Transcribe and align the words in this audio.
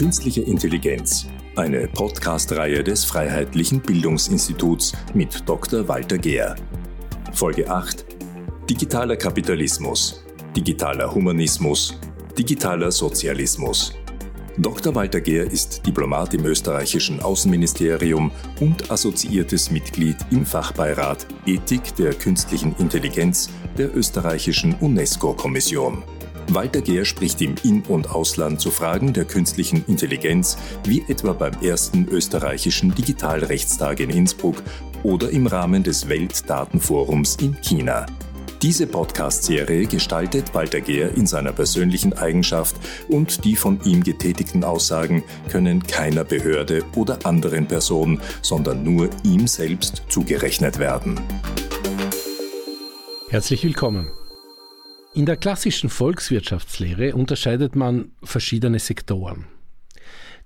Künstliche 0.00 0.40
Intelligenz, 0.40 1.26
eine 1.56 1.86
Podcast-Reihe 1.86 2.82
des 2.82 3.04
Freiheitlichen 3.04 3.82
Bildungsinstituts 3.82 4.94
mit 5.12 5.46
Dr. 5.46 5.86
Walter 5.88 6.16
Gehr. 6.16 6.56
Folge 7.34 7.68
8: 7.68 8.06
Digitaler 8.70 9.16
Kapitalismus, 9.16 10.24
digitaler 10.56 11.14
Humanismus, 11.14 12.00
digitaler 12.38 12.90
Sozialismus. 12.90 13.92
Dr. 14.56 14.94
Walter 14.94 15.20
Gehr 15.20 15.44
ist 15.44 15.86
Diplomat 15.86 16.32
im 16.32 16.46
österreichischen 16.46 17.20
Außenministerium 17.20 18.32
und 18.60 18.90
assoziiertes 18.90 19.70
Mitglied 19.70 20.16
im 20.30 20.46
Fachbeirat 20.46 21.26
Ethik 21.44 21.94
der 21.96 22.14
künstlichen 22.14 22.74
Intelligenz 22.78 23.50
der 23.76 23.94
österreichischen 23.94 24.74
UNESCO-Kommission. 24.80 26.02
Walter 26.54 26.80
Gehr 26.80 27.04
spricht 27.04 27.40
im 27.42 27.54
In- 27.62 27.82
und 27.82 28.10
Ausland 28.10 28.60
zu 28.60 28.70
Fragen 28.70 29.12
der 29.12 29.24
künstlichen 29.24 29.84
Intelligenz, 29.86 30.56
wie 30.84 31.04
etwa 31.08 31.32
beim 31.32 31.52
ersten 31.62 32.08
österreichischen 32.08 32.94
Digitalrechtstag 32.94 34.00
in 34.00 34.10
Innsbruck 34.10 34.56
oder 35.02 35.30
im 35.30 35.46
Rahmen 35.46 35.82
des 35.82 36.08
Weltdatenforums 36.08 37.36
in 37.36 37.56
China. 37.62 38.06
Diese 38.62 38.86
Podcast-Serie 38.86 39.86
gestaltet 39.86 40.52
Walter 40.52 40.80
Gehr 40.80 41.14
in 41.14 41.26
seiner 41.26 41.52
persönlichen 41.52 42.12
Eigenschaft 42.12 42.76
und 43.08 43.44
die 43.44 43.56
von 43.56 43.80
ihm 43.84 44.02
getätigten 44.02 44.64
Aussagen 44.64 45.22
können 45.48 45.82
keiner 45.82 46.24
Behörde 46.24 46.84
oder 46.94 47.24
anderen 47.24 47.66
Person, 47.66 48.20
sondern 48.42 48.82
nur 48.82 49.08
ihm 49.22 49.46
selbst 49.46 50.02
zugerechnet 50.08 50.78
werden. 50.78 51.18
Herzlich 53.30 53.64
willkommen. 53.64 54.08
In 55.12 55.26
der 55.26 55.36
klassischen 55.36 55.90
Volkswirtschaftslehre 55.90 57.16
unterscheidet 57.16 57.74
man 57.74 58.12
verschiedene 58.22 58.78
Sektoren. 58.78 59.46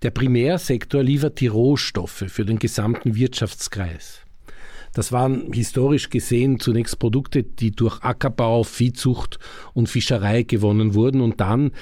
Der 0.00 0.10
Primärsektor 0.10 1.02
liefert 1.02 1.38
die 1.41 1.48
Rohstoffe 1.48 2.25
für 2.28 2.47
den 2.47 2.58
gesamten 2.58 3.14
Wirtschaftskreis. 3.14 4.20
Das 4.94 5.12
waren 5.12 5.53
historisch 5.53 6.08
gesehen 6.08 6.61
zunächst 6.61 6.98
Produkte, 6.98 7.42
die 7.42 7.72
durch 7.72 8.00
Ackerbau, 8.03 8.62
Viehzucht 8.62 9.38
und 9.75 9.91
Fischerei 9.91 10.44
gewonnen 10.44 10.94
wurden 10.94 11.20
und 11.20 11.41
dann, 11.41 11.72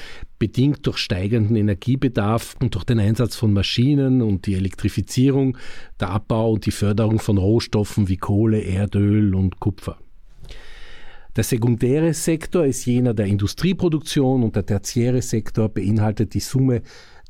bedingt 0.41 0.85
durch 0.85 0.99
steigenden 0.99 1.55
Energiebedarf 1.55 2.57
und 2.61 2.75
durch 2.75 2.85
den 2.85 2.99
Einsatz 2.99 3.37
von 3.37 3.53
Maschinen 3.53 4.23
und 4.23 4.47
die 4.47 4.55
Elektrifizierung, 4.55 5.57
der 6.01 6.11
Abbau 6.11 6.53
und 6.55 6.67
die 6.67 6.73
Förderung 6.73 7.21
von 7.21 7.39
Rohstoffen 7.39 8.09
wie 8.09 8.17
Kohle, 8.17 8.61
Erdöl 8.61 9.37
und 9.37 9.61
Kupfer. 9.61 9.99
Der 11.35 11.45
sekundäre 11.45 12.13
Sektor 12.13 12.67
ist 12.67 12.85
jener 12.85 13.15
der 13.15 13.27
Industrieproduktion 13.27 14.43
und 14.43 14.55
der 14.55 14.67
tertiäre 14.67 15.23
Sektor 15.23 15.71
beinhaltet 15.71 16.35
die 16.35 16.41
Summe 16.41 16.83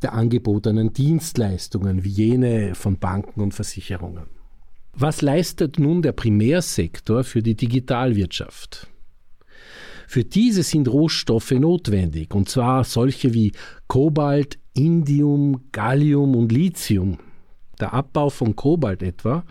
der 0.02 0.12
angebotenen 0.12 0.92
Dienstleistungen 0.92 2.02
wie 2.02 2.08
jene 2.08 2.74
von 2.74 2.98
Banken 2.98 3.40
und 3.40 3.54
Versicherungen. 3.54 4.24
Was 4.94 5.22
leistet 5.22 5.78
nun 5.78 6.02
der 6.02 6.12
Primärsektor 6.12 7.22
für 7.22 7.42
die 7.42 7.54
Digitalwirtschaft? 7.54 8.88
Für 10.08 10.24
diese 10.24 10.64
sind 10.64 10.88
Rohstoffe 10.88 11.52
notwendig, 11.52 12.34
und 12.34 12.48
zwar 12.48 12.84
solche 12.84 13.32
wie 13.32 13.52
Kobalt, 13.86 14.58
Indium, 14.74 15.68
Gallium 15.70 16.34
und 16.34 16.50
Lithium. 16.50 17.18
Der 17.80 17.94
Abbau 17.94 18.28
von 18.28 18.54
Kobalt 18.54 19.02
etwa 19.02 19.44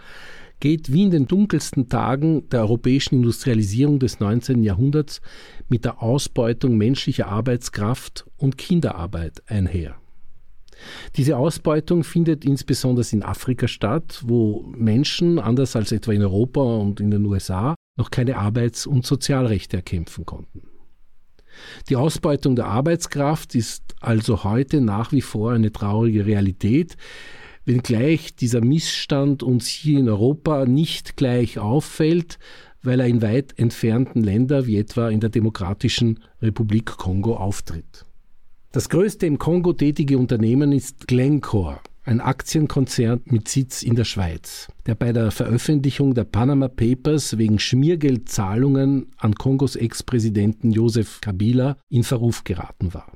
geht 0.61 0.93
wie 0.93 1.03
in 1.03 1.11
den 1.11 1.27
dunkelsten 1.27 1.89
Tagen 1.89 2.47
der 2.49 2.61
europäischen 2.61 3.15
Industrialisierung 3.15 3.99
des 3.99 4.21
19. 4.21 4.63
Jahrhunderts 4.63 5.19
mit 5.67 5.83
der 5.83 6.01
Ausbeutung 6.01 6.77
menschlicher 6.77 7.27
Arbeitskraft 7.27 8.25
und 8.37 8.57
Kinderarbeit 8.57 9.43
einher. 9.47 9.95
Diese 11.15 11.37
Ausbeutung 11.37 12.03
findet 12.03 12.45
insbesondere 12.45 13.05
in 13.11 13.23
Afrika 13.23 13.67
statt, 13.67 14.21
wo 14.25 14.63
Menschen, 14.75 15.37
anders 15.39 15.75
als 15.75 15.91
etwa 15.91 16.13
in 16.13 16.21
Europa 16.21 16.61
und 16.61 16.99
in 16.99 17.11
den 17.11 17.25
USA, 17.25 17.75
noch 17.97 18.09
keine 18.09 18.37
Arbeits- 18.37 18.87
und 18.87 19.05
Sozialrechte 19.05 19.77
erkämpfen 19.77 20.25
konnten. 20.25 20.63
Die 21.89 21.95
Ausbeutung 21.95 22.55
der 22.55 22.67
Arbeitskraft 22.67 23.55
ist 23.55 23.95
also 23.99 24.43
heute 24.43 24.81
nach 24.81 25.11
wie 25.11 25.21
vor 25.21 25.51
eine 25.51 25.71
traurige 25.71 26.25
Realität, 26.25 26.95
wenngleich 27.65 28.35
dieser 28.35 28.61
Missstand 28.61 29.43
uns 29.43 29.67
hier 29.67 29.99
in 29.99 30.09
Europa 30.09 30.65
nicht 30.65 31.17
gleich 31.17 31.59
auffällt, 31.59 32.39
weil 32.83 32.99
er 32.99 33.07
in 33.07 33.21
weit 33.21 33.57
entfernten 33.57 34.23
Ländern 34.23 34.65
wie 34.65 34.77
etwa 34.77 35.09
in 35.09 35.19
der 35.19 35.29
Demokratischen 35.29 36.19
Republik 36.41 36.97
Kongo 36.97 37.35
auftritt. 37.35 38.05
Das 38.71 38.89
größte 38.89 39.25
im 39.25 39.37
Kongo 39.37 39.73
tätige 39.73 40.17
Unternehmen 40.17 40.71
ist 40.71 41.07
Glencore, 41.07 41.79
ein 42.03 42.21
Aktienkonzern 42.21 43.21
mit 43.25 43.47
Sitz 43.47 43.83
in 43.83 43.95
der 43.95 44.05
Schweiz, 44.05 44.69
der 44.85 44.95
bei 44.95 45.11
der 45.11 45.31
Veröffentlichung 45.31 46.13
der 46.13 46.23
Panama 46.23 46.69
Papers 46.69 47.37
wegen 47.37 47.59
Schmiergeldzahlungen 47.59 49.07
an 49.17 49.35
Kongos 49.35 49.75
Ex-Präsidenten 49.75 50.71
Joseph 50.71 51.19
Kabila 51.21 51.77
in 51.89 52.03
Verruf 52.03 52.43
geraten 52.43 52.93
war. 52.93 53.11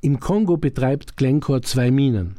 Im 0.00 0.20
Kongo 0.20 0.56
betreibt 0.56 1.16
Glencore 1.16 1.62
zwei 1.62 1.90
Minen. 1.90 2.36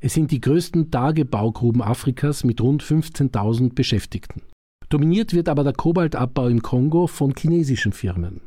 Es 0.00 0.14
sind 0.14 0.30
die 0.30 0.40
größten 0.40 0.92
Tagebaugruben 0.92 1.82
Afrikas 1.82 2.44
mit 2.44 2.60
rund 2.60 2.84
15.000 2.84 3.74
Beschäftigten. 3.74 4.42
Dominiert 4.90 5.34
wird 5.34 5.48
aber 5.48 5.64
der 5.64 5.72
Kobaltabbau 5.72 6.46
im 6.46 6.62
Kongo 6.62 7.08
von 7.08 7.34
chinesischen 7.36 7.92
Firmen. 7.92 8.40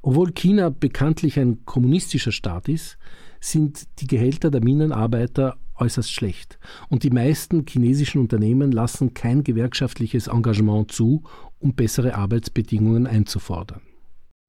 Obwohl 0.00 0.32
China 0.32 0.70
bekanntlich 0.70 1.38
ein 1.38 1.64
kommunistischer 1.66 2.32
Staat 2.32 2.68
ist, 2.68 2.96
sind 3.40 3.86
die 4.00 4.06
Gehälter 4.06 4.50
der 4.50 4.64
Minenarbeiter 4.64 5.58
äußerst 5.76 6.10
schlecht. 6.10 6.58
Und 6.88 7.02
die 7.02 7.10
meisten 7.10 7.66
chinesischen 7.68 8.20
Unternehmen 8.20 8.72
lassen 8.72 9.12
kein 9.12 9.44
gewerkschaftliches 9.44 10.28
Engagement 10.28 10.90
zu, 10.90 11.24
um 11.58 11.74
bessere 11.74 12.14
Arbeitsbedingungen 12.14 13.06
einzufordern. 13.06 13.82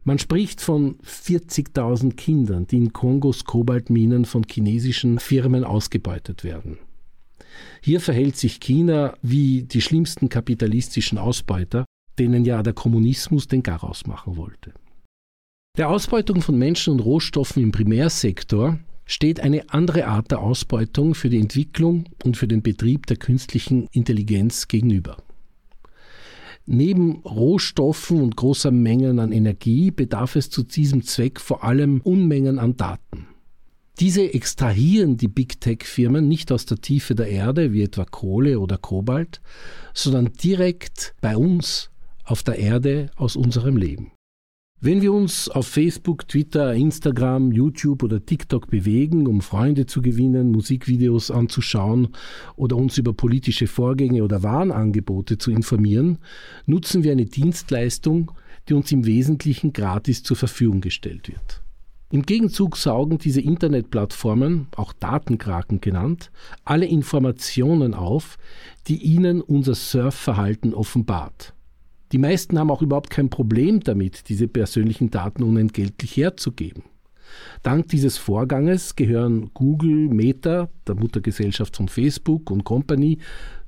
Man 0.05 0.17
spricht 0.17 0.61
von 0.61 0.97
40.000 0.99 2.15
Kindern, 2.15 2.65
die 2.67 2.77
in 2.77 2.93
Kongos 2.93 3.43
Kobaltminen 3.43 4.25
von 4.25 4.43
chinesischen 4.49 5.19
Firmen 5.19 5.63
ausgebeutet 5.63 6.43
werden. 6.43 6.77
Hier 7.81 7.99
verhält 7.99 8.37
sich 8.37 8.59
China 8.59 9.15
wie 9.21 9.63
die 9.63 9.81
schlimmsten 9.81 10.29
kapitalistischen 10.29 11.17
Ausbeuter, 11.17 11.85
denen 12.17 12.45
ja 12.45 12.63
der 12.63 12.73
Kommunismus 12.73 13.47
den 13.47 13.63
Garaus 13.63 14.05
machen 14.05 14.37
wollte. 14.37 14.73
Der 15.77 15.89
Ausbeutung 15.89 16.41
von 16.41 16.57
Menschen 16.57 16.93
und 16.93 16.99
Rohstoffen 16.99 17.63
im 17.63 17.71
Primärsektor 17.71 18.79
steht 19.05 19.39
eine 19.39 19.69
andere 19.69 20.07
Art 20.07 20.31
der 20.31 20.39
Ausbeutung 20.39 21.15
für 21.15 21.29
die 21.29 21.39
Entwicklung 21.39 22.05
und 22.23 22.37
für 22.37 22.47
den 22.47 22.61
Betrieb 22.61 23.07
der 23.07 23.17
künstlichen 23.17 23.87
Intelligenz 23.91 24.67
gegenüber. 24.67 25.17
Neben 26.71 27.21
Rohstoffen 27.21 28.21
und 28.21 28.35
großer 28.35 28.69
Mengen 28.69 29.17
an 29.17 29.31
Energie 29.31 29.89
bedarf 29.89 30.35
es 30.35 30.51
zu 30.51 30.61
diesem 30.61 31.01
Zweck 31.01 31.39
vor 31.39 31.63
allem 31.63 31.99
Unmengen 32.01 32.59
an 32.59 32.77
Daten. 32.77 33.25
Diese 33.99 34.35
extrahieren 34.35 35.17
die 35.17 35.29
Big 35.29 35.59
Tech-Firmen 35.59 36.27
nicht 36.27 36.51
aus 36.51 36.67
der 36.67 36.77
Tiefe 36.77 37.15
der 37.15 37.27
Erde, 37.27 37.73
wie 37.73 37.81
etwa 37.81 38.05
Kohle 38.05 38.59
oder 38.59 38.77
Kobalt, 38.77 39.41
sondern 39.95 40.31
direkt 40.33 41.15
bei 41.21 41.35
uns 41.35 41.89
auf 42.23 42.43
der 42.43 42.59
Erde 42.59 43.09
aus 43.15 43.35
unserem 43.35 43.75
Leben. 43.75 44.11
Wenn 44.81 45.01
wir 45.01 45.11
uns 45.11 45.49
auf 45.49 45.67
Facebook, 45.67 46.25
Twitter, 46.29 46.73
Instagram, 46.73 47.51
YouTube 47.51 48.01
oder 48.01 48.25
TikTok 48.25 48.69
bewegen, 48.69 49.27
um 49.27 49.41
Freunde 49.41 49.87
zu 49.87 50.01
gewinnen, 50.01 50.51
Musikvideos 50.51 51.31
anzuschauen 51.31 52.07
oder 52.55 52.77
uns 52.77 52.97
über 52.97 53.11
politische 53.11 53.67
Vorgänge 53.67 54.23
oder 54.23 54.41
Warenangebote 54.41 55.37
zu 55.37 55.51
informieren, 55.51 56.19
nutzen 56.65 57.03
wir 57.03 57.11
eine 57.11 57.25
Dienstleistung, 57.25 58.31
die 58.69 58.73
uns 58.73 58.89
im 58.93 59.05
Wesentlichen 59.05 59.73
gratis 59.73 60.23
zur 60.23 60.37
Verfügung 60.37 60.79
gestellt 60.79 61.27
wird. 61.27 61.61
Im 62.09 62.21
Gegenzug 62.21 62.77
saugen 62.77 63.17
diese 63.17 63.41
Internetplattformen, 63.41 64.67
auch 64.77 64.93
Datenkraken 64.93 65.81
genannt, 65.81 66.31
alle 66.63 66.85
Informationen 66.85 67.93
auf, 67.93 68.37
die 68.87 68.95
ihnen 68.95 69.41
unser 69.41 69.75
Surfverhalten 69.75 70.73
offenbart. 70.73 71.53
Die 72.11 72.17
meisten 72.17 72.57
haben 72.57 72.71
auch 72.71 72.81
überhaupt 72.81 73.09
kein 73.09 73.29
Problem 73.29 73.81
damit, 73.81 74.29
diese 74.29 74.47
persönlichen 74.47 75.11
Daten 75.11 75.43
unentgeltlich 75.43 76.17
herzugeben. 76.17 76.83
Dank 77.61 77.89
dieses 77.89 78.17
Vorganges 78.17 78.95
gehören 78.95 79.51
Google, 79.53 80.09
Meta, 80.09 80.69
der 80.87 80.95
Muttergesellschaft 80.95 81.75
von 81.75 81.87
Facebook 81.87 82.49
und 82.49 82.63
Company, 82.63 83.19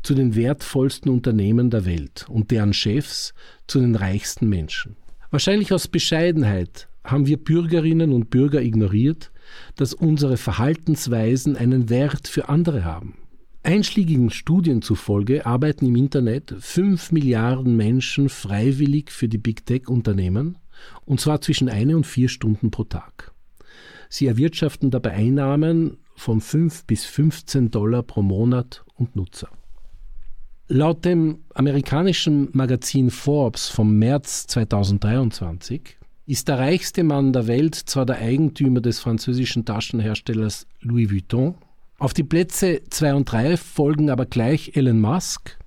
zu 0.01 0.15
den 0.15 0.35
wertvollsten 0.35 1.11
Unternehmen 1.11 1.69
der 1.69 1.85
Welt 1.85 2.25
und 2.27 2.49
deren 2.49 2.73
Chefs 2.73 3.33
zu 3.67 3.79
den 3.79 3.95
reichsten 3.95 4.49
Menschen. 4.49 4.95
Wahrscheinlich 5.29 5.71
aus 5.73 5.87
Bescheidenheit 5.87 6.87
haben 7.03 7.27
wir 7.27 7.37
Bürgerinnen 7.37 8.11
und 8.11 8.29
Bürger 8.29 8.61
ignoriert, 8.61 9.31
dass 9.75 9.93
unsere 9.93 10.37
Verhaltensweisen 10.37 11.55
einen 11.55 11.89
Wert 11.89 12.27
für 12.27 12.49
andere 12.49 12.83
haben. 12.83 13.15
Einschlägigen 13.63 14.31
Studien 14.31 14.81
zufolge 14.81 15.45
arbeiten 15.45 15.85
im 15.85 15.95
Internet 15.95 16.55
5 16.59 17.11
Milliarden 17.11 17.77
Menschen 17.77 18.27
freiwillig 18.27 19.11
für 19.11 19.27
die 19.27 19.37
Big 19.37 19.67
Tech-Unternehmen, 19.67 20.57
und 21.05 21.19
zwar 21.21 21.41
zwischen 21.41 21.69
eine 21.69 21.95
und 21.95 22.07
vier 22.07 22.27
Stunden 22.27 22.71
pro 22.71 22.85
Tag. 22.85 23.31
Sie 24.09 24.25
erwirtschaften 24.25 24.89
dabei 24.89 25.11
Einnahmen 25.11 25.97
von 26.15 26.41
5 26.41 26.85
bis 26.85 27.05
15 27.05 27.69
Dollar 27.69 28.01
pro 28.01 28.23
Monat 28.23 28.83
und 28.95 29.15
Nutzer. 29.15 29.49
Laut 30.67 31.05
dem 31.05 31.43
amerikanischen 31.53 32.49
Magazin 32.53 33.11
Forbes 33.11 33.67
vom 33.67 33.99
März 33.99 34.47
2023 34.47 35.99
ist 36.25 36.47
der 36.47 36.57
reichste 36.57 37.03
Mann 37.03 37.31
der 37.31 37.45
Welt 37.45 37.75
zwar 37.75 38.07
der 38.07 38.17
Eigentümer 38.17 38.81
des 38.81 38.99
französischen 38.99 39.65
Taschenherstellers 39.65 40.65
Louis 40.79 41.11
Vuitton, 41.11 41.55
auf 42.01 42.15
die 42.15 42.23
Plätze 42.23 42.81
2 42.89 43.13
und 43.13 43.31
3 43.31 43.57
folgen 43.57 44.09
aber 44.09 44.25
gleich 44.25 44.75
Elon 44.75 44.99
Musk, 44.99 45.59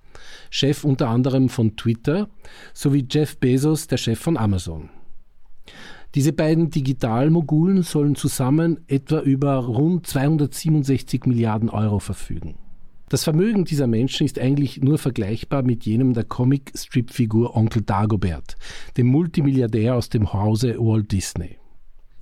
Chef 0.50 0.82
unter 0.82 1.08
anderem 1.08 1.48
von 1.48 1.76
Twitter, 1.76 2.28
sowie 2.72 3.06
Jeff 3.08 3.38
Bezos, 3.38 3.86
der 3.86 3.98
Chef 3.98 4.18
von 4.18 4.36
Amazon. 4.36 4.90
Diese 6.16 6.32
beiden 6.32 6.70
Digitalmogulen 6.70 7.82
sollen 7.82 8.16
zusammen 8.16 8.80
etwa 8.88 9.20
über 9.20 9.58
rund 9.58 10.08
267 10.08 11.24
Milliarden 11.26 11.70
Euro 11.70 12.00
verfügen. 12.00 12.56
Das 13.08 13.22
Vermögen 13.22 13.64
dieser 13.64 13.86
Menschen 13.86 14.24
ist 14.24 14.40
eigentlich 14.40 14.80
nur 14.80 14.98
vergleichbar 14.98 15.62
mit 15.62 15.84
jenem 15.86 16.14
der 16.14 16.24
Comic-Strip-Figur 16.24 17.54
Onkel 17.54 17.82
Dagobert, 17.82 18.56
dem 18.96 19.06
Multimilliardär 19.06 19.94
aus 19.94 20.08
dem 20.08 20.32
Hause 20.32 20.76
Walt 20.78 21.12
Disney. 21.12 21.58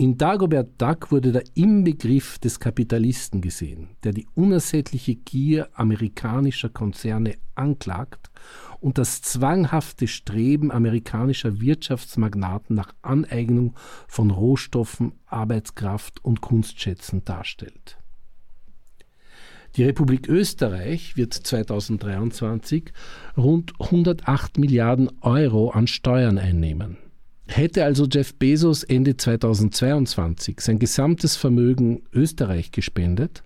In 0.02 0.18
Dagobert 0.18 0.82
Duck 0.82 1.12
wurde 1.12 1.30
der 1.30 1.44
Inbegriff 1.54 2.40
des 2.40 2.58
Kapitalisten 2.58 3.40
gesehen, 3.40 3.90
der 4.02 4.12
die 4.12 4.26
unersättliche 4.34 5.14
Gier 5.14 5.68
amerikanischer 5.74 6.70
Konzerne 6.70 7.36
anklagt 7.54 8.32
und 8.80 8.98
das 8.98 9.22
zwanghafte 9.22 10.08
Streben 10.08 10.72
amerikanischer 10.72 11.60
Wirtschaftsmagnaten 11.60 12.74
nach 12.74 12.92
Aneignung 13.02 13.76
von 14.08 14.32
Rohstoffen, 14.32 15.12
Arbeitskraft 15.26 16.24
und 16.24 16.40
Kunstschätzen 16.40 17.24
darstellt. 17.24 17.96
Die 19.76 19.84
Republik 19.84 20.28
Österreich 20.28 21.16
wird 21.16 21.32
2023 21.32 22.92
rund 23.36 23.74
108 23.78 24.58
Milliarden 24.58 25.12
Euro 25.20 25.70
an 25.70 25.86
Steuern 25.86 26.38
einnehmen. 26.38 26.96
Hätte 27.46 27.84
also 27.84 28.06
Jeff 28.06 28.34
Bezos 28.34 28.82
Ende 28.82 29.16
2022 29.16 30.60
sein 30.60 30.78
gesamtes 30.78 31.36
Vermögen 31.36 32.02
Österreich 32.12 32.70
gespendet, 32.70 33.42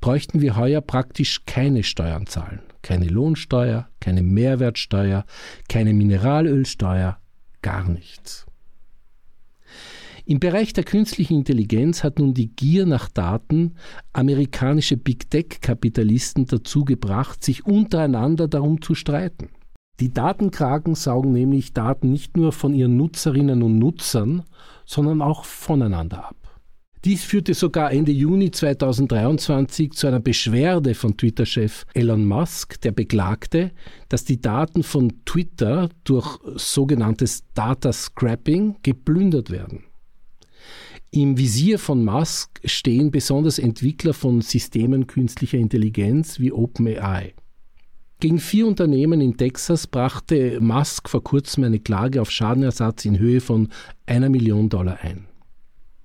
bräuchten 0.00 0.40
wir 0.40 0.56
heuer 0.56 0.80
praktisch 0.80 1.44
keine 1.46 1.82
Steuern 1.82 2.26
zahlen. 2.26 2.60
Keine 2.82 3.06
Lohnsteuer, 3.06 3.88
keine 4.00 4.22
Mehrwertsteuer, 4.22 5.24
keine 5.68 5.92
Mineralölsteuer, 5.92 7.18
gar 7.62 7.88
nichts. 7.88 8.46
Im 10.24 10.38
Bereich 10.38 10.72
der 10.72 10.84
künstlichen 10.84 11.38
Intelligenz 11.38 12.04
hat 12.04 12.18
nun 12.18 12.34
die 12.34 12.54
Gier 12.54 12.86
nach 12.86 13.08
Daten 13.08 13.74
amerikanische 14.12 14.96
Big 14.96 15.28
Tech-Kapitalisten 15.28 16.46
dazu 16.46 16.84
gebracht, 16.84 17.42
sich 17.42 17.66
untereinander 17.66 18.46
darum 18.46 18.80
zu 18.80 18.94
streiten. 18.94 19.48
Die 20.00 20.12
Datenkraken 20.12 20.94
saugen 20.94 21.32
nämlich 21.32 21.74
Daten 21.74 22.10
nicht 22.10 22.36
nur 22.36 22.52
von 22.52 22.72
ihren 22.72 22.96
Nutzerinnen 22.96 23.62
und 23.62 23.78
Nutzern, 23.78 24.44
sondern 24.86 25.20
auch 25.20 25.44
voneinander 25.44 26.26
ab. 26.26 26.36
Dies 27.04 27.24
führte 27.24 27.54
sogar 27.54 27.92
Ende 27.92 28.12
Juni 28.12 28.50
2023 28.50 29.92
zu 29.92 30.06
einer 30.06 30.20
Beschwerde 30.20 30.94
von 30.94 31.16
Twitter-Chef 31.16 31.86
Elon 31.94 32.24
Musk, 32.24 32.80
der 32.82 32.92
beklagte, 32.92 33.72
dass 34.10 34.24
die 34.24 34.40
Daten 34.40 34.82
von 34.82 35.24
Twitter 35.24 35.88
durch 36.04 36.38
sogenanntes 36.56 37.44
Data 37.54 37.92
Scrapping 37.92 38.76
geplündert 38.82 39.50
werden. 39.50 39.84
Im 41.10 41.38
Visier 41.38 41.78
von 41.78 42.04
Musk 42.04 42.60
stehen 42.64 43.10
besonders 43.10 43.58
Entwickler 43.58 44.14
von 44.14 44.42
Systemen 44.42 45.06
künstlicher 45.06 45.58
Intelligenz 45.58 46.38
wie 46.38 46.52
OpenAI. 46.52 47.34
Gegen 48.20 48.38
vier 48.38 48.66
Unternehmen 48.66 49.22
in 49.22 49.38
Texas 49.38 49.86
brachte 49.86 50.60
Musk 50.60 51.08
vor 51.08 51.24
kurzem 51.24 51.64
eine 51.64 51.80
Klage 51.80 52.20
auf 52.20 52.30
Schadenersatz 52.30 53.06
in 53.06 53.18
Höhe 53.18 53.40
von 53.40 53.70
einer 54.04 54.28
Million 54.28 54.68
Dollar 54.68 54.98
ein. 55.00 55.26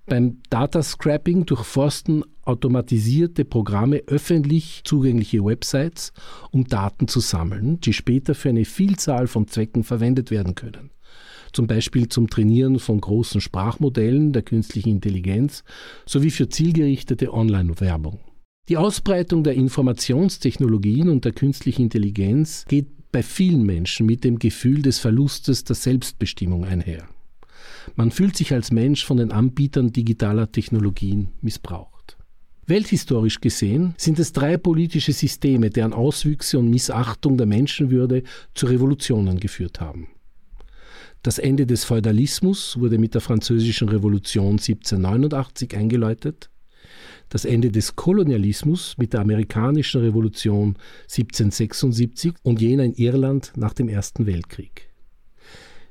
Beim 0.06 0.38
Data 0.50 0.82
Scrapping 0.82 1.46
durchforsten 1.46 2.24
automatisierte 2.44 3.44
Programme 3.44 4.02
öffentlich 4.08 4.84
zugängliche 4.86 5.44
Websites, 5.44 6.14
um 6.52 6.64
Daten 6.64 7.10
zu 7.10 7.20
sammeln, 7.20 7.82
die 7.82 7.92
später 7.92 8.34
für 8.34 8.48
eine 8.48 8.64
Vielzahl 8.64 9.28
von 9.28 9.50
Zwecken 9.50 9.84
verwendet 9.84 10.32
werden 10.32 10.56
können 10.56 10.92
zum 11.52 11.68
Beispiel 11.68 12.10
zum 12.10 12.30
Trainieren 12.30 12.80
von 12.80 13.00
großen 13.00 13.40
Sprachmodellen 13.40 14.34
der 14.34 14.42
künstlichen 14.42 14.90
Intelligenz 14.90 15.64
sowie 16.06 16.30
für 16.30 16.50
zielgerichtete 16.50 17.34
Online-Werbung. 17.34 18.20
Die 18.68 18.78
Ausbreitung 18.78 19.44
der 19.44 19.54
Informationstechnologien 19.54 21.10
und 21.10 21.24
der 21.24 21.34
künstlichen 21.34 21.84
Intelligenz 21.84 22.66
geht 22.68 22.88
bei 23.12 23.22
vielen 23.22 23.64
Menschen 23.64 24.08
mit 24.08 24.24
dem 24.24 24.40
Gefühl 24.40 24.82
des 24.82 24.98
Verlustes 24.98 25.64
der 25.66 25.76
Selbstbestimmung 25.76 26.66
einher. 26.66 27.08
Man 27.96 28.10
fühlt 28.10 28.36
sich 28.36 28.54
als 28.54 28.72
Mensch 28.72 29.06
von 29.06 29.18
den 29.18 29.32
Anbietern 29.32 29.94
digitaler 29.94 30.52
Technologien 30.52 31.30
missbraucht. 31.42 32.18
Welthistorisch 32.66 33.40
gesehen 33.40 33.94
sind 33.98 34.18
es 34.18 34.34
drei 34.34 34.58
politische 34.58 35.14
Systeme, 35.14 35.70
deren 35.70 35.94
Auswüchse 35.94 36.58
und 36.58 36.72
Missachtung 36.72 37.38
der 37.38 37.46
Menschenwürde 37.46 38.24
zu 38.56 38.66
Revolutionen 38.66 39.40
geführt 39.40 39.80
haben. 39.80 40.08
Das 41.22 41.38
Ende 41.38 41.68
des 41.68 41.84
Feudalismus 41.84 42.80
wurde 42.80 42.98
mit 42.98 43.14
der 43.14 43.22
Französischen 43.22 43.90
Revolution 43.90 44.54
1789 44.54 45.78
eingeläutet, 45.78 46.50
das 47.30 47.46
Ende 47.46 47.72
des 47.72 47.96
Kolonialismus 47.96 48.96
mit 48.98 49.14
der 49.14 49.22
Amerikanischen 49.22 50.02
Revolution 50.02 50.76
1776 51.04 52.34
und 52.44 52.62
jener 52.62 52.84
in 52.84 52.94
Irland 52.94 53.54
nach 53.56 53.74
dem 53.74 53.90
Ersten 53.90 54.26
Weltkrieg. 54.26 54.90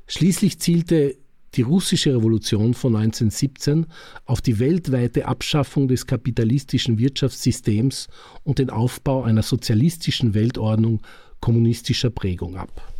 Schließlich 0.07 0.59
zielte 0.59 1.17
die 1.55 1.63
russische 1.63 2.15
Revolution 2.15 2.75
von 2.75 2.97
1917 2.97 3.87
auf 4.25 4.41
die 4.41 4.59
weltweite 4.59 5.27
Abschaffung 5.27 5.89
des 5.89 6.07
kapitalistischen 6.07 6.99
Wirtschaftssystems 6.99 8.09
und 8.43 8.59
den 8.59 8.71
Aufbau 8.71 9.23
einer 9.23 9.43
sozialistischen 9.43 10.35
Weltordnung 10.35 11.01
kommunistischer 11.41 12.11
Prägung 12.11 12.57
ab. 12.57 12.94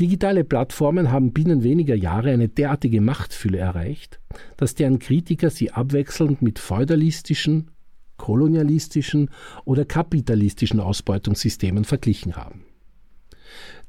Digitale 0.00 0.42
Plattformen 0.42 1.12
haben 1.12 1.32
binnen 1.32 1.62
weniger 1.62 1.94
Jahre 1.94 2.32
eine 2.32 2.48
derartige 2.48 3.00
Machtfülle 3.00 3.58
erreicht, 3.58 4.18
dass 4.56 4.74
deren 4.74 4.98
Kritiker 4.98 5.50
sie 5.50 5.70
abwechselnd 5.70 6.42
mit 6.42 6.58
feudalistischen, 6.58 7.70
kolonialistischen 8.16 9.30
oder 9.64 9.84
kapitalistischen 9.84 10.80
Ausbeutungssystemen 10.80 11.84
verglichen 11.84 12.34
haben. 12.34 12.64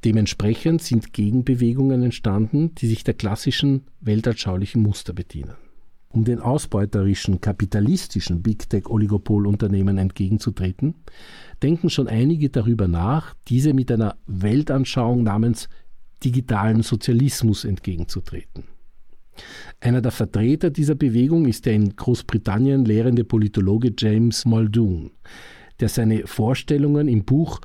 Dementsprechend 0.03 0.84
sind 0.84 1.13
Gegenbewegungen 1.13 2.03
entstanden, 2.03 2.75
die 2.75 2.86
sich 2.88 3.03
der 3.03 3.15
klassischen 3.15 3.86
weltanschaulichen 4.01 4.84
Muster 4.84 5.13
bedienen. 5.13 5.56
Um 6.10 6.24
den 6.24 6.39
ausbeuterischen 6.39 7.41
kapitalistischen 7.41 8.44
Big 8.44 8.70
Tech-Oligopolunternehmen 8.70 9.98
entgegenzutreten, 9.98 10.96
denken 11.63 11.89
schon 11.89 12.08
einige 12.08 12.50
darüber 12.50 12.88
nach, 12.88 13.34
diese 13.48 13.74
mit 13.74 13.91
einer 13.91 14.15
Weltanschauung 14.27 15.24
namens 15.24 15.68
digitalen 16.25 16.82
Sozialismus 16.82 17.63
entgegenzutreten. 17.63 18.63
Einer 19.79 20.01
der 20.01 20.12
Vertreter 20.12 20.70
dieser 20.70 20.96
Bewegung 20.96 21.46
ist 21.46 21.65
der 21.65 21.74
in 21.74 21.96
Großbritannien 21.96 22.86
lehrende 22.86 23.24
Politologe 23.24 23.94
James 23.98 24.46
Muldoon, 24.46 25.12
der 25.79 25.89
seine 25.89 26.25
Vorstellungen 26.25 27.08
im 27.08 27.24
Buch 27.25 27.60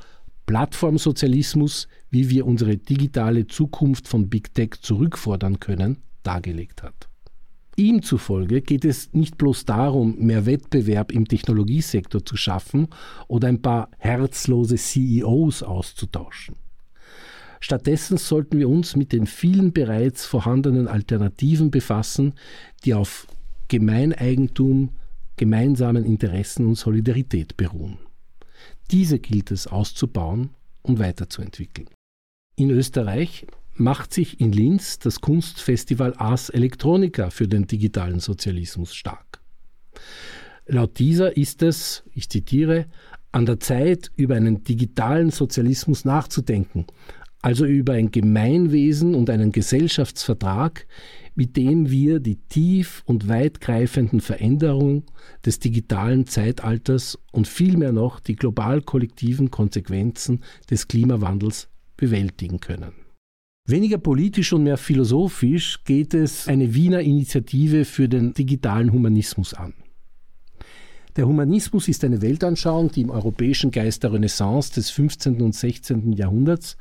Plattformsozialismus, 0.47 1.87
wie 2.11 2.29
wir 2.29 2.45
unsere 2.45 2.77
digitale 2.77 3.47
Zukunft 3.47 4.09
von 4.09 4.29
Big 4.29 4.53
Tech 4.53 4.81
zurückfordern 4.81 5.61
können, 5.61 5.99
dargelegt 6.25 6.83
hat. 6.83 7.09
Ihm 7.77 8.03
zufolge 8.03 8.61
geht 8.61 8.85
es 8.85 9.13
nicht 9.15 9.39
bloß 9.39 9.65
darum, 9.65 10.19
mehr 10.19 10.45
Wettbewerb 10.45 11.13
im 11.13 11.27
Technologiesektor 11.27 12.25
zu 12.25 12.37
schaffen 12.37 12.89
oder 13.29 13.49
ein 13.49 13.63
paar 13.63 13.91
herzlose 13.99 14.77
CEOs 14.77 15.63
auszutauschen. 15.63 16.57
Stattdessen 17.61 18.17
sollten 18.17 18.59
wir 18.59 18.69
uns 18.69 18.97
mit 18.97 19.13
den 19.13 19.27
vielen 19.27 19.73
bereits 19.73 20.25
vorhandenen 20.25 20.89
Alternativen 20.89 21.71
befassen, 21.71 22.35
die 22.85 22.95
auf 22.95 23.27
Gemeineigentum, 23.69 24.91
gemeinsamen 25.37 26.05
Interessen 26.05 26.67
und 26.67 26.77
Solidarität 26.77 27.57
beruhen. 27.57 27.99
Diese 28.91 29.19
gilt 29.19 29.51
es 29.51 29.67
auszubauen 29.67 30.51
und 30.83 30.99
weiterzuentwickeln. 30.99 31.89
In 32.57 32.71
Österreich 32.71 33.47
macht 33.75 34.13
sich 34.13 34.41
in 34.41 34.53
Linz 34.53 34.99
das 34.99 35.21
Kunstfestival 35.21 36.15
Ars 36.17 36.51
Electronica 36.51 37.31
für 37.31 37.47
den 37.47 37.67
digitalen 37.67 38.21
Sozialismus 38.21 38.95
stark. 38.95 39.41
Laut 40.67 40.99
dieser 40.99 41.37
ist 41.37 41.63
es, 41.63 42.05
ich 42.15 42.29
zitiere, 42.29 42.87
an 43.33 43.47
der 43.47 43.61
Zeit, 43.61 44.11
über 44.17 44.35
einen 44.35 44.65
digitalen 44.65 45.31
Sozialismus 45.31 46.05
nachzudenken, 46.05 46.87
also 47.43 47.65
über 47.65 47.95
ein 47.95 48.11
Gemeinwesen 48.11 49.15
und 49.15 49.31
einen 49.31 49.53
Gesellschaftsvertrag, 49.53 50.87
mit 51.35 51.57
dem 51.57 51.91
wir 51.91 52.21
die 52.21 52.37
tief 52.37 53.03
und 53.07 53.29
weitgreifenden 53.29 54.21
Veränderungen 54.21 55.05
des 55.45 55.59
digitalen 55.59 56.27
Zeitalters 56.27 57.19
und 57.33 57.49
vielmehr 57.49 57.93
noch 57.93 58.21
die 58.21 58.37
global 58.37 58.83
kollektiven 58.83 59.51
Konsequenzen 59.51 60.41
des 60.71 60.89
Klimawandels 60.89 61.69
bewältigen 61.97 62.61
können. 62.61 62.93
Weniger 63.69 63.99
politisch 63.99 64.53
und 64.53 64.65
mehr 64.65 64.79
philosophisch 64.79 65.85
geht 65.85 66.13
es 66.13 66.49
eine 66.49 66.75
Wiener 66.75 67.01
Initiative 67.01 67.85
für 67.85 68.09
den 68.09 68.35
digitalen 68.35 68.93
Humanismus 68.93 69.55
an. 69.55 69.75
Der 71.17 71.27
Humanismus 71.27 71.89
ist 71.89 72.05
eine 72.05 72.23
Weltanschauung, 72.23 72.93
die 72.93 73.01
im 73.01 73.11
europäischen 73.11 73.73
Geist 73.73 74.05
der 74.05 74.13
Renaissance 74.13 74.73
des 74.73 74.91
15. 74.91 75.43
und 75.43 75.55
16. 75.55 76.13
Jahrhunderts 76.13 76.77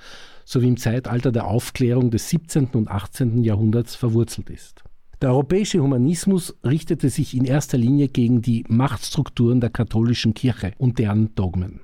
sowie 0.46 0.68
im 0.68 0.78
Zeitalter 0.78 1.32
der 1.32 1.48
Aufklärung 1.48 2.12
des 2.12 2.30
17. 2.30 2.68
und 2.74 2.90
18. 2.90 3.44
Jahrhunderts 3.44 3.96
verwurzelt 3.96 4.50
ist. 4.52 4.84
Der 5.22 5.32
europäische 5.32 5.82
Humanismus 5.82 6.56
richtete 6.64 7.10
sich 7.10 7.36
in 7.36 7.46
erster 7.46 7.78
Linie 7.78 8.08
gegen 8.08 8.42
die 8.42 8.64
Machtstrukturen 8.68 9.62
der 9.62 9.72
katholischen 9.72 10.34
Kirche 10.34 10.74
und 10.78 11.00
deren 11.00 11.34
Dogmen. 11.36 11.82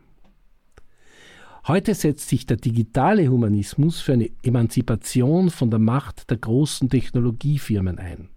Heute 1.67 1.95
setzt 1.95 2.29
sich 2.29 2.45
der 2.45 2.57
digitale 2.57 3.27
Humanismus 3.27 3.99
für 3.99 4.13
eine 4.13 4.29
Emanzipation 4.43 5.49
von 5.49 5.71
der 5.71 5.79
Macht 5.79 6.29
der 6.29 6.37
großen 6.37 6.89
Technologiefirmen 6.89 7.97
ein. 7.97 8.29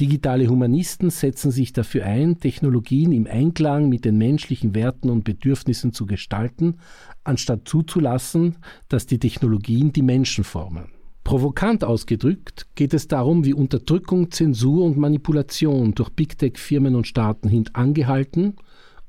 Digitale 0.00 0.48
Humanisten 0.48 1.10
setzen 1.10 1.50
sich 1.50 1.74
dafür 1.74 2.06
ein, 2.06 2.40
Technologien 2.40 3.12
im 3.12 3.26
Einklang 3.26 3.90
mit 3.90 4.06
den 4.06 4.16
menschlichen 4.16 4.74
Werten 4.74 5.10
und 5.10 5.24
Bedürfnissen 5.24 5.92
zu 5.92 6.06
gestalten, 6.06 6.76
anstatt 7.22 7.68
zuzulassen, 7.68 8.56
dass 8.88 9.04
die 9.04 9.18
Technologien 9.18 9.92
die 9.92 10.00
Menschen 10.00 10.42
formen. 10.42 10.86
Provokant 11.22 11.84
ausgedrückt 11.84 12.66
geht 12.76 12.94
es 12.94 13.08
darum, 13.08 13.44
wie 13.44 13.52
Unterdrückung, 13.52 14.30
Zensur 14.30 14.86
und 14.86 14.96
Manipulation 14.96 15.94
durch 15.94 16.08
Big 16.08 16.38
Tech-Firmen 16.38 16.94
und 16.94 17.06
Staaten 17.06 17.50
hin 17.50 17.68
angehalten 17.74 18.56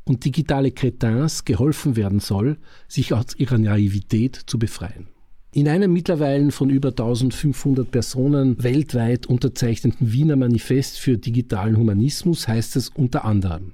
und 0.03 0.25
digitale 0.25 0.71
Cretins 0.71 1.45
geholfen 1.45 1.95
werden 1.95 2.19
soll, 2.19 2.57
sich 2.89 3.13
aus 3.13 3.27
ihrer 3.38 3.57
Naivität 3.57 4.36
zu 4.36 4.60
befreien. 4.60 5.07
In 5.53 5.67
einem 5.67 5.91
mittlerweile 5.91 6.51
von 6.51 6.70
über 6.70 6.89
1500 6.89 7.91
Personen 7.91 8.63
weltweit 8.63 9.25
unterzeichneten 9.25 10.13
Wiener 10.13 10.38
Manifest 10.38 10.98
für 10.98 11.17
digitalen 11.17 11.75
Humanismus 11.75 12.48
heißt 12.48 12.77
es 12.77 12.88
unter 12.88 13.25
anderem, 13.25 13.74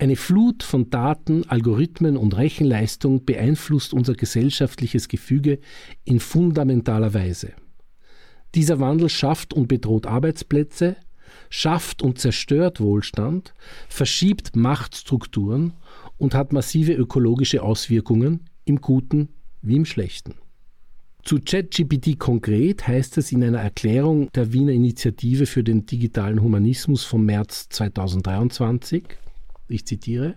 eine 0.00 0.16
Flut 0.16 0.62
von 0.62 0.88
Daten, 0.88 1.44
Algorithmen 1.46 2.16
und 2.16 2.34
Rechenleistung 2.34 3.26
beeinflusst 3.26 3.92
unser 3.92 4.14
gesellschaftliches 4.14 5.08
Gefüge 5.08 5.60
in 6.04 6.20
fundamentaler 6.20 7.12
Weise. 7.12 7.52
Dieser 8.54 8.80
Wandel 8.80 9.10
schafft 9.10 9.52
und 9.52 9.68
bedroht 9.68 10.06
Arbeitsplätze, 10.06 10.96
schafft 11.50 12.02
und 12.02 12.18
zerstört 12.18 12.80
Wohlstand, 12.80 13.54
verschiebt 13.90 14.56
Machtstrukturen 14.56 15.74
und 16.16 16.34
hat 16.34 16.54
massive 16.54 16.94
ökologische 16.94 17.62
Auswirkungen 17.62 18.48
im 18.64 18.80
Guten 18.80 19.28
wie 19.60 19.76
im 19.76 19.84
Schlechten. 19.84 20.34
Zu 21.22 21.38
ChatGPT 21.44 22.18
konkret 22.18 22.86
heißt 22.86 23.18
es 23.18 23.30
in 23.30 23.44
einer 23.44 23.60
Erklärung 23.60 24.30
der 24.32 24.52
Wiener 24.52 24.72
Initiative 24.72 25.46
für 25.46 25.62
den 25.62 25.84
digitalen 25.84 26.42
Humanismus 26.42 27.04
vom 27.04 27.26
März 27.26 27.68
2023, 27.68 29.04
ich 29.68 29.86
zitiere, 29.86 30.36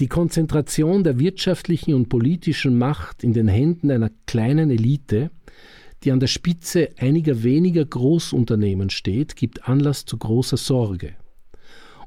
die 0.00 0.08
Konzentration 0.08 1.04
der 1.04 1.18
wirtschaftlichen 1.18 1.94
und 1.94 2.08
politischen 2.08 2.76
Macht 2.76 3.22
in 3.22 3.32
den 3.32 3.48
Händen 3.48 3.90
einer 3.90 4.10
kleinen 4.26 4.70
Elite, 4.70 5.30
die 6.02 6.10
an 6.10 6.20
der 6.20 6.26
Spitze 6.26 6.88
einiger 6.98 7.42
weniger 7.42 7.84
Großunternehmen 7.84 8.90
steht, 8.90 9.36
gibt 9.36 9.68
Anlass 9.68 10.06
zu 10.06 10.16
großer 10.16 10.56
Sorge. 10.56 11.14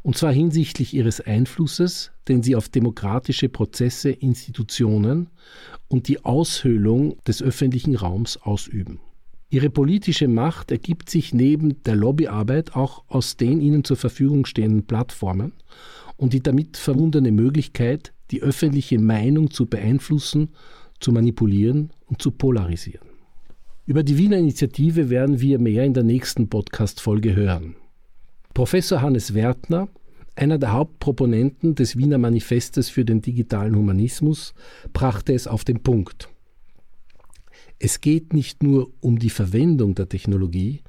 Und 0.04 0.18
zwar 0.18 0.34
hinsichtlich 0.34 0.94
ihres 0.94 1.22
Einflusses, 1.22 2.12
den 2.28 2.44
sie 2.44 2.56
auf 2.56 2.70
demokratische 2.70 3.50
Prozesse, 3.50 4.12
Institutionen 4.12 5.30
und 5.88 6.08
die 6.10 6.24
Aushöhlung 6.24 7.18
des 7.26 7.42
öffentlichen 7.42 7.96
Raums 7.96 8.38
ausüben. 8.38 9.00
Ihre 9.50 9.70
politische 9.70 10.28
Macht 10.28 10.72
ergibt 10.72 11.10
sich 11.10 11.34
neben 11.34 11.82
der 11.84 11.96
Lobbyarbeit 11.96 12.76
auch 12.76 13.04
aus 13.08 13.38
den 13.38 13.62
ihnen 13.62 13.84
zur 13.84 13.98
Verfügung 13.98 14.46
stehenden 14.46 14.86
Plattformen 14.86 15.54
und 16.18 16.34
die 16.34 16.42
damit 16.42 16.76
verbundene 16.76 17.32
Möglichkeit, 17.32 18.14
die 18.32 18.42
öffentliche 18.42 19.00
Meinung 19.00 19.52
zu 19.52 19.68
beeinflussen, 19.68 20.50
zu 21.00 21.12
manipulieren 21.12 21.92
und 22.08 22.22
zu 22.22 22.32
polarisieren. 22.32 23.08
Über 23.86 24.04
die 24.04 24.18
Wiener 24.18 24.38
Initiative 24.38 25.10
werden 25.10 25.40
wir 25.40 25.60
mehr 25.60 25.86
in 25.86 25.94
der 25.94 26.04
nächsten 26.04 26.50
Podcast-Folge 26.50 27.36
hören. 27.36 27.76
Professor 28.54 29.02
Hannes 29.02 29.34
Wertner 29.34 29.90
einer 30.36 30.58
der 30.58 30.74
Hauptproponenten 30.74 31.76
des 31.76 31.98
Wiener 31.98 32.18
Manifestes 32.18 32.90
für 32.90 33.06
den 33.06 33.22
digitalen 33.22 33.76
Humanismus 33.76 34.54
brachte 34.92 35.34
es 35.34 35.48
auf 35.48 35.64
den 35.64 35.82
Punkt. 35.82 36.30
Es 37.80 38.02
geht 38.02 38.34
nicht 38.34 38.64
nur 38.64 38.92
um 39.00 39.20
die 39.20 39.30
Verwendung 39.30 39.94
der 39.96 40.10
Technologie, 40.10 40.82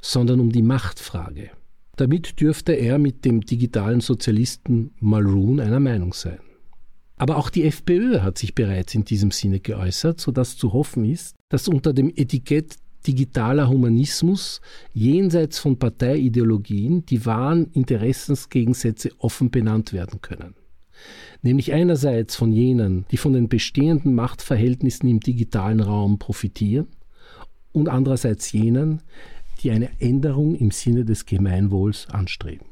sondern 0.00 0.40
um 0.40 0.52
die 0.52 0.62
Machtfrage. 0.62 1.50
Damit 1.96 2.40
dürfte 2.40 2.72
er 2.72 2.98
mit 2.98 3.24
dem 3.24 3.42
digitalen 3.42 4.00
Sozialisten 4.00 4.92
Mulroon 4.98 5.60
einer 5.60 5.80
Meinung 5.80 6.12
sein. 6.12 6.40
Aber 7.16 7.36
auch 7.36 7.50
die 7.50 7.64
FPÖ 7.64 8.20
hat 8.20 8.38
sich 8.38 8.54
bereits 8.54 8.94
in 8.94 9.04
diesem 9.04 9.30
Sinne 9.30 9.60
geäußert, 9.60 10.20
sodass 10.20 10.56
zu 10.56 10.72
hoffen 10.72 11.04
ist, 11.04 11.36
dass 11.48 11.68
unter 11.68 11.92
dem 11.92 12.10
Etikett 12.14 12.76
digitaler 13.06 13.68
Humanismus 13.68 14.60
jenseits 14.92 15.58
von 15.58 15.78
Parteiideologien 15.78 17.04
die 17.06 17.24
wahren 17.26 17.70
Interessensgegensätze 17.72 19.10
offen 19.18 19.50
benannt 19.50 19.92
werden 19.92 20.20
können. 20.20 20.54
Nämlich 21.42 21.72
einerseits 21.72 22.36
von 22.36 22.52
jenen, 22.52 23.04
die 23.10 23.16
von 23.16 23.32
den 23.32 23.48
bestehenden 23.48 24.14
Machtverhältnissen 24.14 25.08
im 25.08 25.20
digitalen 25.20 25.80
Raum 25.80 26.18
profitieren 26.18 26.86
und 27.72 27.88
andererseits 27.88 28.52
jenen, 28.52 29.02
die 29.62 29.70
eine 29.70 29.90
Änderung 30.00 30.54
im 30.54 30.70
Sinne 30.70 31.04
des 31.04 31.26
Gemeinwohls 31.26 32.08
anstreben. 32.10 32.71